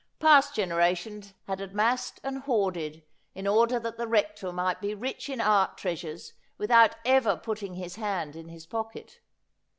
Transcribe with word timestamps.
Past 0.17 0.55
generations 0.55 1.35
had 1.45 1.61
amassed 1.61 2.19
and 2.23 2.39
hoarded 2.39 3.03
in 3.35 3.45
order 3.45 3.79
that 3.79 3.97
the 3.97 4.07
Rector 4.07 4.51
might 4.51 4.81
be 4.81 4.95
rich 4.95 5.29
in 5.29 5.39
art 5.39 5.77
treasures 5.77 6.33
without 6.57 6.95
ever 7.05 7.37
putting 7.37 7.75
his 7.75 7.97
hand 7.97 8.35
in 8.35 8.47
his 8.49 8.65
pocket. 8.65 9.19